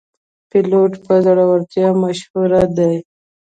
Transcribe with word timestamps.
پیلوټ 0.49 0.91
په 1.05 1.13
زړورتیا 1.25 1.87
مشهور 2.03 2.51
دی. 2.77 2.93